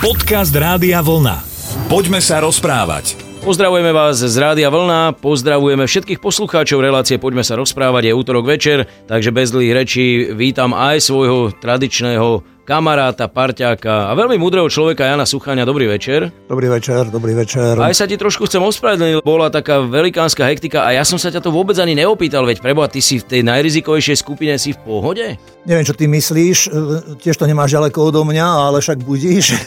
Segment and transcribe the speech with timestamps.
[0.00, 1.44] Podcast Rádia Vlna.
[1.92, 3.20] Poďme sa rozprávať.
[3.44, 8.88] Pozdravujeme vás z Rádia Vlna, pozdravujeme všetkých poslucháčov relácie Poďme sa rozprávať, je útorok večer,
[9.04, 15.26] takže bez dlhých rečí vítam aj svojho tradičného kamaráta, parťáka a veľmi múdreho človeka Jana
[15.26, 15.66] Suchania.
[15.66, 16.30] Dobrý večer.
[16.46, 17.74] Dobrý večer, dobrý večer.
[17.74, 21.42] Aj sa ti trošku chcem ospravedlniť, bola taká velikánska hektika a ja som sa ťa
[21.42, 25.34] to vôbec ani neopýtal, veď preboha, ty si v tej najrizikovejšej skupine, si v pohode?
[25.66, 26.70] Neviem, čo ty myslíš,
[27.18, 29.58] tiež to nemáš ďaleko odo mňa, ale však budíš.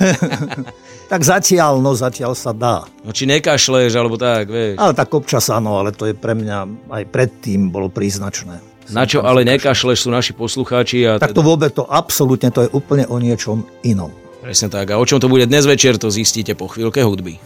[1.12, 2.88] tak zatiaľ, no zatiaľ sa dá.
[3.04, 4.80] No či nekašleš, alebo tak, vieš.
[4.80, 8.73] Ale tak občas áno, ale to je pre mňa aj predtým bolo príznačné.
[8.92, 11.08] Na čo ale nekašleš sú naši poslucháči.
[11.08, 14.12] A tak to vôbec to absolútne, to je úplne o niečom inom.
[14.44, 14.92] Presne tak.
[14.92, 17.40] A o čom to bude dnes večer, to zistíte po chvíľke hudby.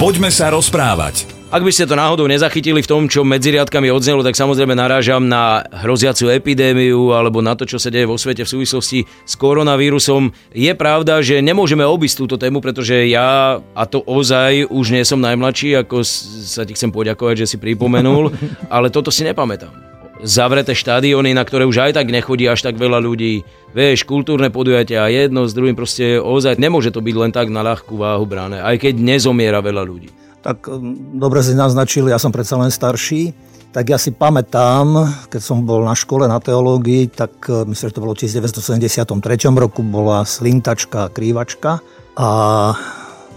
[0.00, 1.28] Poďme sa rozprávať.
[1.50, 5.26] Ak by ste to náhodou nezachytili v tom, čo medzi riadkami odznelo, tak samozrejme narážam
[5.26, 10.30] na hroziacu epidémiu alebo na to, čo sa deje vo svete v súvislosti s koronavírusom.
[10.54, 15.18] Je pravda, že nemôžeme obísť túto tému, pretože ja, a to ozaj už nie som
[15.18, 18.30] najmladší, ako sa ti chcem poďakovať, že si pripomenul,
[18.74, 19.89] ale toto si nepamätám
[20.22, 23.42] zavreté štadióny, na ktoré už aj tak nechodí až tak veľa ľudí.
[23.70, 27.94] Vieš, kultúrne podujatia jedno s druhým proste ozaj nemôže to byť len tak na ľahkú
[27.94, 30.10] váhu bráne, aj keď nezomiera veľa ľudí.
[30.40, 33.32] Tak um, dobre si naznačil, ja som predsa len starší,
[33.70, 37.94] tak ja si pamätám, keď som bol na škole na teológii, tak uh, myslím, že
[37.94, 39.06] to bolo v 1973
[39.54, 41.78] roku, bola slintačka, krývačka
[42.18, 42.28] a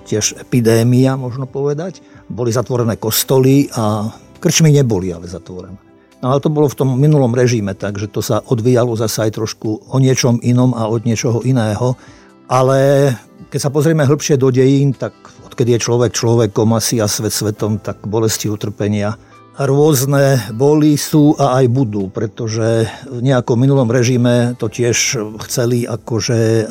[0.09, 2.01] tiež epidémia, možno povedať.
[2.27, 4.09] Boli zatvorené kostoly a
[4.41, 5.92] krčmy neboli ale zatvorené.
[6.23, 9.91] No ale to bolo v tom minulom režime, takže to sa odvíjalo zase aj trošku
[9.91, 11.99] o niečom inom a od niečoho iného.
[12.47, 13.11] Ale
[13.51, 15.11] keď sa pozrieme hĺbšie do dejín, tak
[15.43, 19.19] odkedy je človek človekom asi a svet svetom, tak bolesti utrpenia
[19.53, 24.97] rôzne boli, sú a aj budú, pretože v nejakom minulom režime to tiež
[25.45, 26.65] chceli akože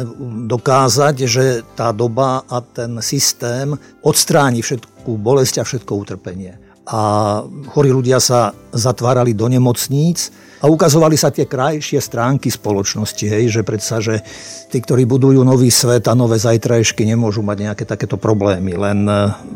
[0.51, 1.45] dokázať, že
[1.79, 7.01] tá doba a ten systém odstráni všetku bolesť a všetko utrpenie a
[7.71, 13.63] chorí ľudia sa zatvárali do nemocníc a ukazovali sa tie krajšie stránky spoločnosti, hej, že
[13.67, 14.23] predsa, že
[14.71, 18.79] tí, ktorí budujú nový svet a nové zajtrajšky, nemôžu mať nejaké takéto problémy.
[18.79, 19.07] Len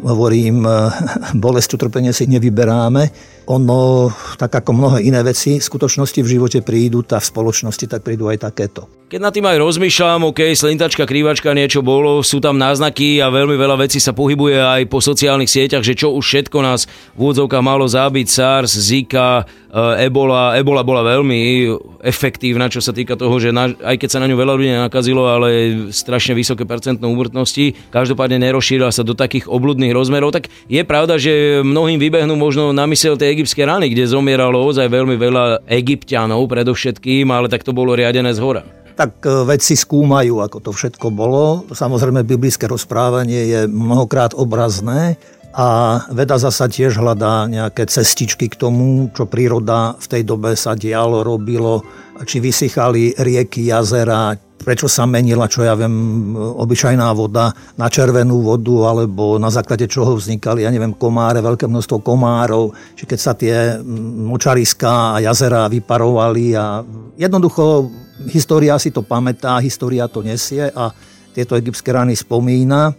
[0.07, 0.91] hovorím, eh,
[1.45, 3.11] bolesť, utrpenie si nevyberáme.
[3.47, 4.11] Ono,
[4.43, 8.27] tak ako mnohé iné veci, v skutočnosti v živote prídu, tak v spoločnosti tak prídu
[8.27, 8.91] aj takéto.
[9.07, 13.55] Keď na tým aj rozmýšľam, OK, slintačka, krývačka, niečo bolo, sú tam náznaky a veľmi
[13.55, 17.63] veľa vecí sa pohybuje aj po sociálnych sieťach, že čo už všetko nás v úvodzovkách
[17.63, 20.59] malo zábiť, SARS, Zika, eh, Ebola.
[20.59, 21.71] Ebola bola veľmi
[22.03, 25.23] efektívna, čo sa týka toho, že na, aj keď sa na ňu veľa ľudí nakazilo,
[25.31, 25.51] ale
[25.95, 31.65] strašne vysoké percentné úmrtnosti, každopádne nerozšírila sa do takých obludných rozmerov, tak je pravda, že
[31.65, 37.33] mnohým vybehnú možno na mysel tej egyptské rany, kde zomieralo ozaj veľmi veľa egyptianov predovšetkým,
[37.33, 38.65] ale tak to bolo riadené z hora
[38.97, 41.69] tak e, vedci skúmajú, ako to všetko bolo.
[41.69, 45.21] Samozrejme, biblické rozprávanie je mnohokrát obrazné
[45.57, 50.77] a veda zasa tiež hľadá nejaké cestičky k tomu, čo príroda v tej dobe sa
[50.77, 51.81] dialo, robilo,
[52.25, 55.93] či vysychali rieky, jazera, prečo sa menila, čo ja viem,
[56.37, 62.03] obyčajná voda na červenú vodu, alebo na základe čoho vznikali, ja neviem, komáre, veľké množstvo
[62.03, 63.79] komárov, či keď sa tie
[64.27, 66.83] močariská a jazera vyparovali a
[67.15, 67.89] jednoducho
[68.33, 70.91] história si to pamätá, história to nesie a
[71.37, 72.97] tieto egyptské rany spomína.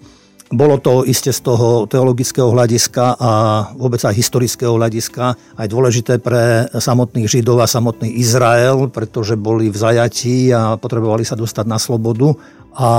[0.48, 3.32] Bolo to iste z toho teologického hľadiska a
[3.76, 9.76] vôbec aj historického hľadiska aj dôležité pre samotných Židov a samotný Izrael, pretože boli v
[9.76, 12.32] zajatí a potrebovali sa dostať na slobodu.
[12.80, 12.90] A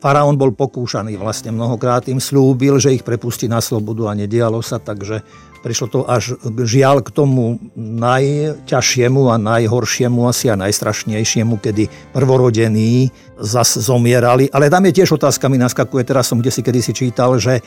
[0.00, 4.80] faraón bol pokúšaný vlastne mnohokrát, im slúbil, že ich prepustí na slobodu a nedialo sa,
[4.80, 5.20] takže
[5.60, 13.76] Prišlo to až žiaľ k tomu najťažšiemu a najhoršiemu, asi a najstrašnejšiemu, kedy prvorodení zas
[13.76, 14.48] zomierali.
[14.52, 17.60] Ale tam je tiež otázka, mi naskakuje, teraz som kde si kedy si čítal, že
[17.60, 17.62] e,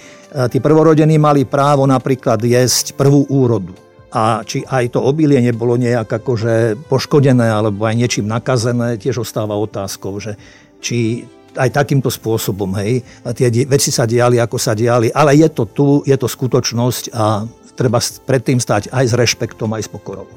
[0.50, 3.78] tí prvorodení mali právo napríklad jesť prvú úrodu
[4.14, 9.58] a či aj to obilie nebolo nejak akože poškodené alebo aj niečím nakazené, tiež ostáva
[9.58, 10.38] otázkou, že
[10.78, 13.06] či aj takýmto spôsobom, hej,
[13.38, 17.46] tie veci sa diali, ako sa diali, ale je to tu, je to skutočnosť a
[17.74, 20.30] treba predtým stať aj s rešpektom, aj s pokorou.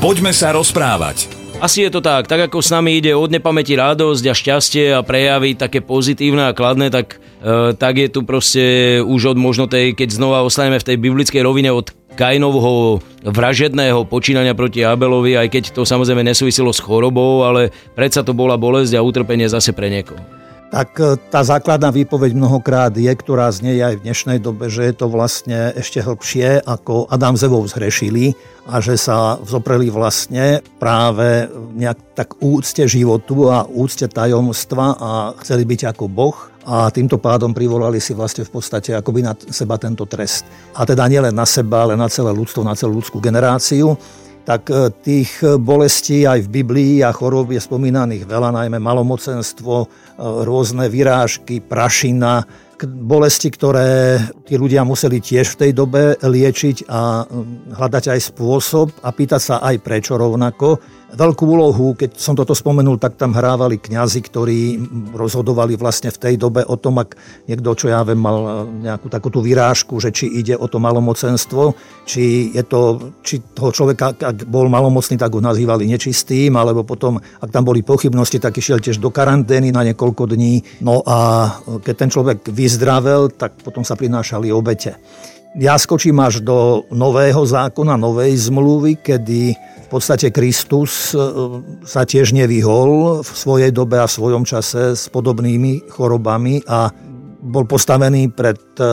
[0.00, 1.46] Poďme sa rozprávať.
[1.56, 5.00] Asi je to tak, tak ako s nami ide od nepamäti radosť a šťastie a
[5.00, 9.96] prejavy také pozitívne a kladné, tak, e, tak je tu proste už od možno tej,
[9.96, 15.64] keď znova ostaneme v tej biblickej rovine od Kainovho vražedného počínania proti Abelovi, aj keď
[15.72, 20.35] to samozrejme nesúvisilo s chorobou, ale predsa to bola bolesť a utrpenie zase pre niekoho
[20.70, 24.94] tak e, tá základná výpoveď mnohokrát je, ktorá znie aj v dnešnej dobe, že je
[24.94, 28.34] to vlastne ešte hlbšie, ako Adam Zevou zhrešili
[28.66, 31.46] a že sa vzopreli vlastne práve
[31.78, 35.10] nejak tak úcte životu a úcte tajomstva a
[35.46, 36.36] chceli byť ako Boh
[36.66, 40.42] a týmto pádom privolali si vlastne v podstate akoby na seba tento trest.
[40.74, 43.94] A teda nielen na seba, ale na celé ľudstvo, na celú ľudskú generáciu
[44.46, 50.88] tak e, tých bolestí aj v Biblii a chorób je spomínaných veľa, najmä malomocenstvo, rôzne
[50.88, 52.44] vyrážky, prašina,
[52.84, 57.24] bolesti, ktoré tí ľudia museli tiež v tej dobe liečiť a
[57.72, 60.76] hľadať aj spôsob a pýtať sa aj prečo rovnako.
[61.16, 64.58] Veľkú úlohu, keď som toto spomenul, tak tam hrávali kňazi, ktorí
[65.14, 67.16] rozhodovali vlastne v tej dobe o tom, ak
[67.46, 72.50] niekto, čo ja viem, mal nejakú takúto vyrážku, že či ide o to malomocenstvo, či,
[72.52, 77.54] je to, či toho človeka, ak bol malomocný, tak ho nazývali nečistým, alebo potom, ak
[77.54, 80.62] tam boli pochybnosti, tak išiel tiež do karantény na niekoľko dní.
[80.84, 81.48] No a
[81.82, 85.00] keď ten človek vyzdravel, tak potom sa prinášali obete.
[85.56, 91.22] Ja skočím až do nového zákona, novej zmluvy, kedy v podstate Kristus e,
[91.86, 96.92] sa tiež nevyhol v svojej dobe a v svojom čase s podobnými chorobami a
[97.40, 98.84] bol postavený pred e,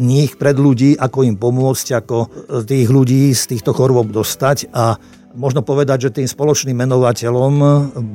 [0.00, 2.16] nich, pred ľudí, ako im pomôcť, ako
[2.64, 4.96] tých ľudí z týchto chorôb dostať a
[5.32, 7.54] Možno povedať, že tým spoločným menovateľom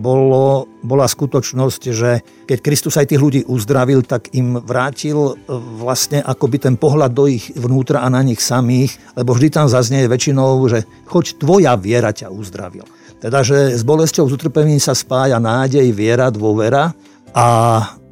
[0.01, 5.33] bolo, bola skutočnosť, že keď Kristus aj tých ľudí uzdravil, tak im vrátil
[5.81, 10.05] vlastne akoby ten pohľad do ich vnútra a na nich samých, lebo vždy tam zaznie
[10.05, 12.85] väčšinou, že choď tvoja viera ťa uzdravil.
[13.17, 16.93] Teda, že s bolesťou, s utrpením sa spája nádej, viera, dôvera
[17.33, 17.47] a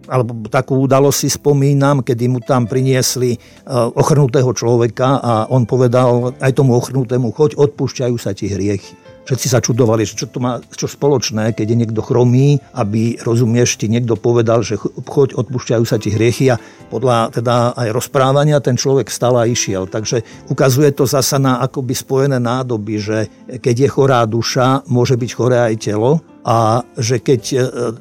[0.07, 3.39] alebo takú udalosť si spomínam, kedy mu tam priniesli e,
[3.73, 9.05] ochrnutého človeka a on povedal aj tomu ochrnutému, choď, odpúšťajú sa ti hriechy.
[9.25, 13.81] Všetci sa čudovali, že čo to má čo spoločné, keď je niekto chromý, aby, rozumieš,
[13.81, 16.61] ti niekto povedal, že choď, odpúšťajú sa ti hriechy a
[16.93, 19.89] podľa teda aj rozprávania ten človek stále išiel.
[19.89, 20.21] Takže
[20.53, 23.17] ukazuje to zasa na akoby spojené nádoby, že
[23.57, 27.55] keď je chorá duša, môže byť choré aj telo a že keď e,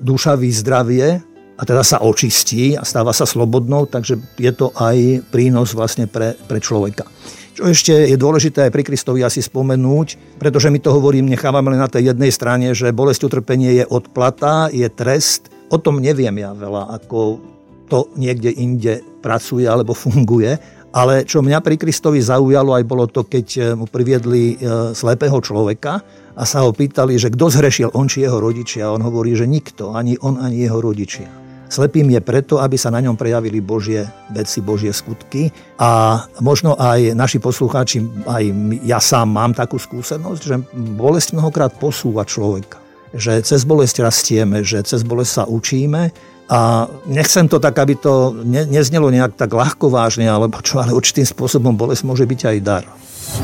[0.05, 1.25] duša vyzdravie,
[1.55, 6.35] a teda sa očistí a stáva sa slobodnou, takže je to aj prínos vlastne pre,
[6.35, 7.07] pre človeka.
[7.55, 11.79] Čo ešte je dôležité aj pri Kristovi asi spomenúť, pretože my to hovorím, nechávame len
[11.79, 15.47] na tej jednej strane, že bolesť utrpenie je odplata, je trest.
[15.71, 17.39] O tom neviem ja veľa, ako
[17.87, 20.59] to niekde inde pracuje alebo funguje,
[20.91, 26.03] ale čo mňa pri Kristovi zaujalo aj bolo to, keď mu priviedli e, slepého človeka
[26.35, 28.91] a sa ho pýtali, že kto zhrešil, on či jeho rodičia.
[28.91, 31.44] On hovorí, že nikto, ani on, ani jeho rodičia.
[31.69, 35.51] Slepým je preto, aby sa na ňom prejavili Božie veci, Božie skutky.
[35.81, 38.45] A možno aj naši poslucháči, aj
[38.87, 42.79] ja sám mám takú skúsenosť, že bolesť mnohokrát posúva človeka.
[43.15, 46.11] Že cez bolesť rastieme, že cez bolesť sa učíme
[46.51, 50.93] a nechcem to tak, aby to ne, neznelo nejak tak ľahko vážne, alebo čo, ale
[50.93, 52.85] určitým spôsobom bolesť môže byť aj dar.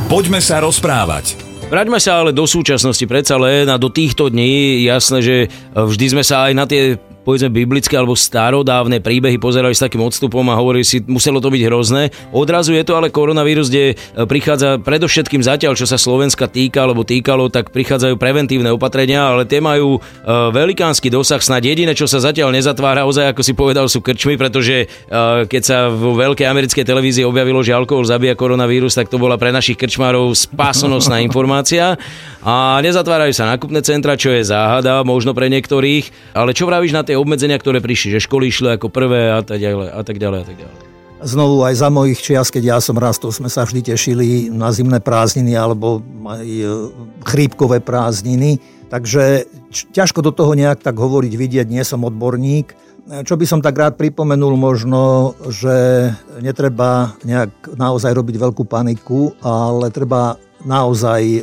[0.07, 1.51] Poďme sa rozprávať.
[1.71, 4.85] Vráťme sa ale do súčasnosti predsa len a do týchto dní.
[4.85, 5.37] Jasné, že
[5.71, 10.45] vždy sme sa aj na tie povedzme biblické alebo starodávne príbehy pozerali s takým odstupom
[10.49, 12.03] a hovorili si, muselo to byť hrozné.
[12.33, 17.05] Odrazu je to ale koronavírus, kde e, prichádza predovšetkým zatiaľ, čo sa Slovenska týka alebo
[17.05, 20.01] týkalo, tak prichádzajú preventívne opatrenia, ale tie majú e,
[20.53, 21.43] velikánsky dosah.
[21.43, 25.63] Snad jediné, čo sa zatiaľ nezatvára, ozaj ako si povedal, sú krčmy, pretože e, keď
[25.63, 29.77] sa vo veľkej americkej televízii objavilo, že alkohol zabíja koronavírus, tak to bola pre našich
[29.77, 32.01] krčmárov spásonosná informácia.
[32.41, 36.33] A nezatvárajú sa nákupné centra, čo je záhada, možno pre niektorých.
[36.33, 39.59] Ale čo vravíš na tie obmedzenia, ktoré prišli, že školy išli ako prvé a tak
[39.59, 40.77] ďalej a tak ďalej a tak ďalej.
[41.21, 45.05] Znovu aj za mojich čias, keď ja som rastol, sme sa vždy tešili na zimné
[45.05, 46.65] prázdniny alebo aj e,
[47.29, 48.57] chrípkové prázdniny.
[48.89, 49.45] Takže
[49.93, 52.73] ťažko do toho nejak tak hovoriť, vidieť, nie som odborník.
[53.11, 56.09] Čo by som tak rád pripomenul možno, že
[56.41, 61.43] netreba nejak naozaj robiť veľkú paniku, ale treba naozaj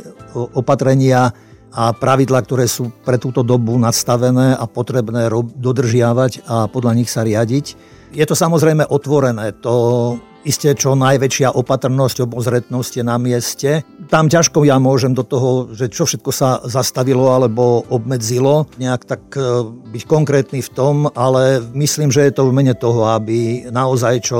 [0.58, 1.32] opatrenia
[1.72, 7.24] a pravidla, ktoré sú pre túto dobu nadstavené a potrebné dodržiavať a podľa nich sa
[7.24, 7.76] riadiť.
[8.16, 10.16] Je to samozrejme otvorené, to
[10.46, 13.82] Isté čo najväčšia opatrnosť, obozretnosť je na mieste.
[14.06, 19.22] Tam ťažko ja môžem do toho, že čo všetko sa zastavilo alebo obmedzilo, nejak tak
[19.34, 24.30] e, byť konkrétny v tom, ale myslím, že je to v mene toho, aby naozaj
[24.30, 24.38] čo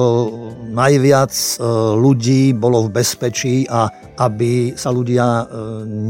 [0.70, 1.52] najviac e,
[1.98, 3.90] ľudí bolo v bezpečí a
[4.22, 5.44] aby sa ľudia e,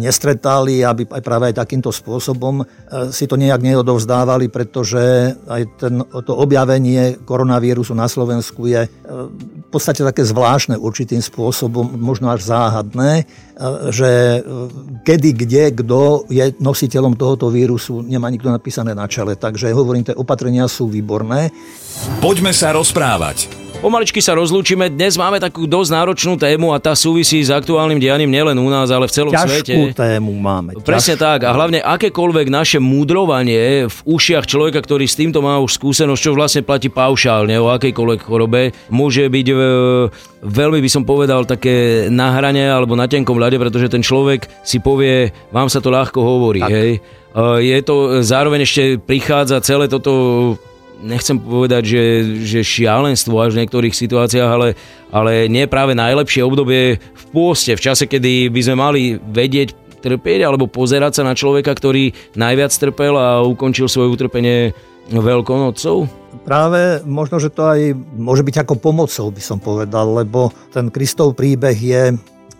[0.04, 2.60] nestretali, aby aj práve aj takýmto spôsobom
[3.08, 10.02] si to nejak neodovzdávali, pretože aj ten, to objavenie koronavírusu na Slovensku je v podstate
[10.02, 13.24] také zvláštne určitým spôsobom, možno až záhadné, e,
[13.94, 14.40] že e,
[15.06, 19.38] kedy, kde, kto je nositeľom tohoto vírusu, nemá nikto napísané na čele.
[19.38, 21.54] Takže hovorím, tie opatrenia sú výborné.
[22.18, 23.67] Poďme sa rozprávať.
[23.78, 24.90] Pomaličky sa rozlúčime.
[24.90, 28.90] Dnes máme takú dosť náročnú tému a tá súvisí s aktuálnym dianím nielen u nás,
[28.90, 29.94] ale v celom Ťažkú svete.
[29.94, 30.74] tému máme.
[30.82, 31.22] Presne ťažkú.
[31.22, 31.46] tak.
[31.46, 36.34] A hlavne akékoľvek naše múdrovanie v ušiach človeka, ktorý s týmto má už skúsenosť, čo
[36.34, 39.56] vlastne platí paušálne o akejkoľvek chorobe, môže byť e,
[40.42, 44.82] veľmi by som povedal také na hrane alebo na tenkom ľade, pretože ten človek si
[44.82, 46.66] povie, vám sa to ľahko hovorí.
[46.66, 46.98] Hej?
[46.98, 47.00] E,
[47.62, 50.58] je to zároveň ešte prichádza celé toto
[51.02, 52.04] nechcem povedať, že,
[52.42, 54.68] že šialenstvo až v niektorých situáciách, ale,
[55.14, 60.46] ale nie práve najlepšie obdobie v pôste, v čase, kedy by sme mali vedieť trpieť
[60.46, 64.72] alebo pozerať sa na človeka, ktorý najviac trpel a ukončil svoje utrpenie
[65.10, 66.06] veľkonocou?
[66.44, 71.34] Práve možno, že to aj môže byť ako pomocou, by som povedal, lebo ten Kristov
[71.34, 72.02] príbeh je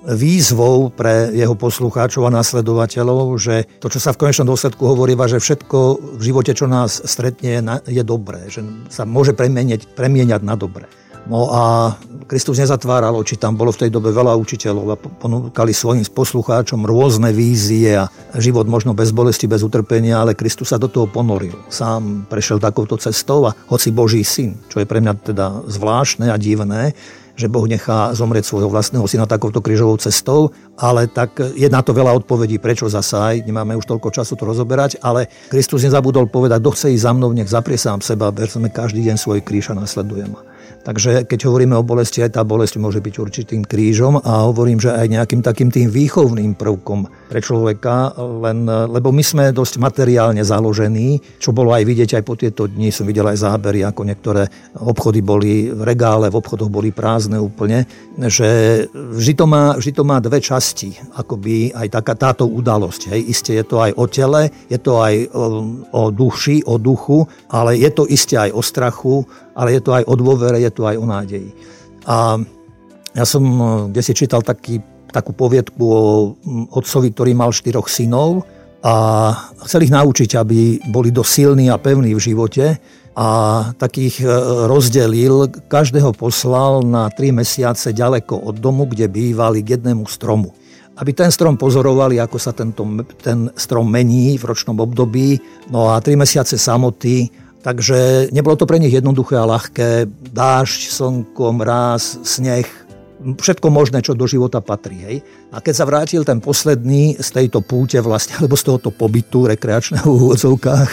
[0.09, 5.37] výzvou pre jeho poslucháčov a následovateľov, že to, čo sa v konečnom dôsledku hovorí, že
[5.37, 5.79] všetko
[6.17, 10.89] v živote, čo nás stretne, je dobré, že sa môže premieňať, premieňať na dobré.
[11.29, 11.93] No a
[12.25, 17.37] Kristus nezatváral oči, tam bolo v tej dobe veľa učiteľov a ponúkali svojim poslucháčom rôzne
[17.37, 18.09] vízie a
[18.41, 21.57] život možno bez bolesti, bez utrpenia, ale Kristus sa do toho ponoril.
[21.69, 26.37] Sám prešiel takouto cestou a hoci Boží syn, čo je pre mňa teda zvláštne a
[26.41, 26.97] divné,
[27.39, 31.95] že Boh nechá zomrieť svojho vlastného syna takouto krížovou cestou, ale tak je na to
[31.95, 36.59] veľa odpovedí, prečo zasa aj, nemáme už toľko času to rozoberať, ale Kristus nezabudol povedať,
[36.59, 39.79] kto chce ísť za mnou, nech zaprie sám seba, berzme každý deň svoj kríž a
[39.79, 40.35] nasledujem.
[40.83, 44.91] Takže keď hovoríme o bolesti, aj tá bolesť môže byť určitým krížom a hovorím, že
[44.91, 51.21] aj nejakým takým tým výchovným prvkom pre človeka, len, lebo my sme dosť materiálne založení,
[51.37, 52.89] čo bolo aj vidieť aj po tieto dni.
[52.89, 54.49] Som videl aj zábery, ako niektoré
[54.81, 57.85] obchody boli v regále, v obchodoch boli prázdne úplne,
[58.17, 63.13] že vždy to má, vždy to má dve časti, akoby aj taká táto udalosť.
[63.13, 63.21] Hej.
[63.29, 64.43] Isté je to aj o tele,
[64.73, 65.45] je to aj o,
[65.93, 70.05] o duši, o duchu, ale je to isté aj o strachu, ale je to aj
[70.09, 71.53] o dôvere, je to aj o nádeji.
[72.09, 72.41] A
[73.19, 74.79] ja som eh, kde si čítal taký,
[75.19, 76.03] takú poviedku o
[76.71, 78.47] otcovi, ktorý mal štyroch synov
[78.87, 78.95] a
[79.67, 82.79] chcel ich naučiť, aby boli dosť silní a pevní v živote
[83.19, 83.29] a
[83.75, 84.31] takých eh,
[84.71, 90.55] rozdelil, každého poslal na tri mesiace ďaleko od domu, kde bývali k jednému stromu
[90.99, 92.83] aby ten strom pozorovali, ako sa tento,
[93.23, 95.39] ten strom mení v ročnom období.
[95.71, 100.07] No a tri mesiace samoty Takže nebolo to pre nich jednoduché a ľahké.
[100.31, 102.65] Dážď, slnko, mráz, sneh,
[103.19, 104.99] všetko možné, čo do života patrí.
[105.03, 105.17] Hej.
[105.51, 110.07] A keď sa vrátil ten posledný z tejto púte vlastne, alebo z tohoto pobytu rekreačného
[110.07, 110.91] v úvodzovkách,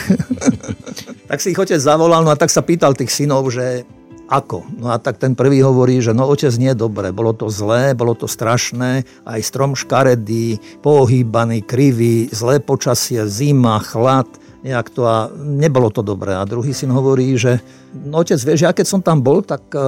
[1.30, 3.86] tak si ich otec zavolal, no a tak sa pýtal tých synov, že
[4.26, 4.66] ako?
[4.82, 7.94] No a tak ten prvý hovorí, že no otec nie je dobre, bolo to zlé,
[7.94, 14.26] bolo to strašné, aj strom škaredý, pohýbaný, krivý, zlé počasie, zima, chlad–
[14.66, 16.34] nejak to a nebolo to dobré.
[16.34, 17.62] A druhý syn hovorí, že
[17.94, 19.78] no otec, vieš, ja keď som tam bol, tak e,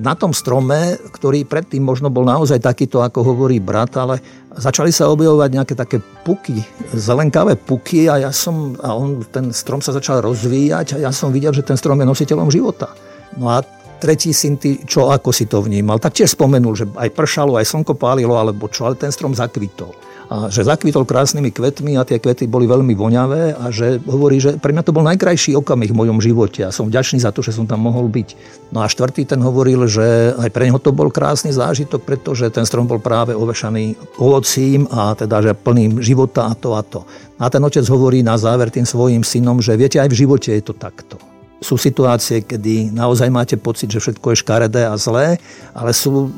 [0.00, 4.24] na tom strome, ktorý predtým možno bol naozaj takýto, ako hovorí brat, ale
[4.56, 6.64] začali sa objavovať nejaké také puky,
[6.96, 11.28] zelenkavé puky a ja som, a on, ten strom sa začal rozvíjať a ja som
[11.28, 12.88] videl, že ten strom je nositeľom života.
[13.36, 13.60] No a
[14.00, 17.68] tretí syn, ty, čo ako si to vnímal, tak tiež spomenul, že aj pršalo, aj
[17.68, 19.92] slnko pálilo, alebo čo, ale ten strom zakvitol
[20.26, 24.58] a že zakvitol krásnymi kvetmi a tie kvety boli veľmi voňavé a že hovorí, že
[24.58, 27.54] pre mňa to bol najkrajší okamih v mojom živote a som vďačný za to, že
[27.54, 28.28] som tam mohol byť.
[28.74, 32.66] No a štvrtý ten hovoril, že aj pre neho to bol krásny zážitok, pretože ten
[32.66, 37.06] strom bol práve ovešaný ovocím a teda, že plným života a to a to.
[37.38, 40.62] A ten otec hovorí na záver tým svojim synom, že viete, aj v živote je
[40.64, 41.25] to takto
[41.60, 45.40] sú situácie, kedy naozaj máte pocit, že všetko je škaredé a zlé,
[45.72, 46.28] ale sú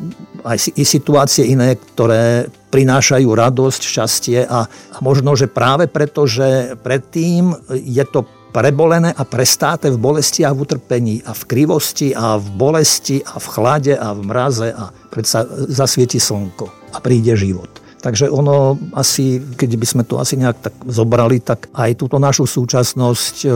[0.47, 6.79] aj i situácie iné, ktoré prinášajú radosť, šťastie a, a možno, že práve preto, že
[6.81, 12.41] predtým je to prebolené a prestáte v bolesti a v utrpení a v krivosti a
[12.41, 17.88] v bolesti a v chlade a v mraze a predsa zasvieti slnko a príde život.
[17.99, 22.47] Takže ono asi, keď by sme to asi nejak tak zobrali, tak aj túto našu
[22.47, 23.49] súčasnosť e,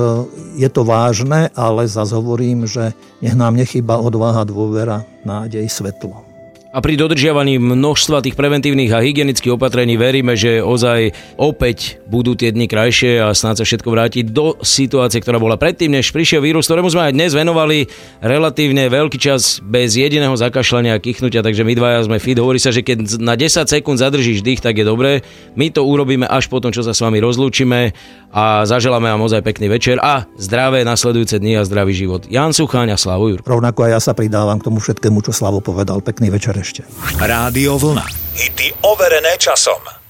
[0.59, 2.91] je to vážne, ale zase hovorím, že
[3.23, 6.32] nech nám nechyba odvaha, dôvera, nádej, svetlo.
[6.73, 12.49] A pri dodržiavaní množstva tých preventívnych a hygienických opatrení veríme, že ozaj opäť budú tie
[12.49, 16.65] dni krajšie a snáď sa všetko vráti do situácie, ktorá bola predtým, než prišiel vírus,
[16.65, 17.93] ktorému sme aj dnes venovali
[18.25, 22.41] relatívne veľký čas bez jediného zakašľania a kichnutia, takže my dvaja sme fit.
[22.41, 25.21] Hovorí sa, že keď na 10 sekúnd zadržíš dých, tak je dobré.
[25.53, 27.93] My to urobíme až potom, čo sa s vami rozlúčime
[28.33, 32.25] a zaželáme vám ozaj pekný večer a zdravé nasledujúce dni a zdravý život.
[32.33, 33.45] Jan Sucháň a Slavo Jur.
[33.45, 36.01] Rovnako aj ja sa pridávam k tomu všetkému, čo Slavo povedal.
[36.01, 36.87] Pekný večer ešte.
[37.19, 38.07] Rádio Vlna.
[38.39, 40.02] Hity overené časom.